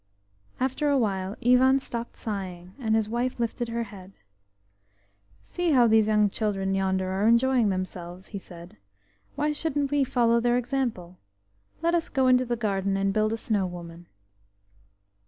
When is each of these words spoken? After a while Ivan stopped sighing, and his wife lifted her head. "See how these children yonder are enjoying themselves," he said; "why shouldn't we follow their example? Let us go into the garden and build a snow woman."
After 0.59 0.89
a 0.89 0.97
while 0.97 1.35
Ivan 1.45 1.79
stopped 1.79 2.15
sighing, 2.17 2.73
and 2.79 2.95
his 2.95 3.07
wife 3.07 3.39
lifted 3.39 3.69
her 3.69 3.83
head. 3.83 4.17
"See 5.43 5.73
how 5.73 5.85
these 5.85 6.09
children 6.31 6.73
yonder 6.73 7.11
are 7.11 7.27
enjoying 7.27 7.69
themselves," 7.69 8.29
he 8.29 8.39
said; 8.39 8.77
"why 9.35 9.51
shouldn't 9.51 9.91
we 9.91 10.03
follow 10.03 10.39
their 10.39 10.57
example? 10.57 11.19
Let 11.83 11.93
us 11.93 12.09
go 12.09 12.25
into 12.25 12.45
the 12.45 12.55
garden 12.55 12.97
and 12.97 13.13
build 13.13 13.31
a 13.31 13.37
snow 13.37 13.67
woman." 13.67 14.07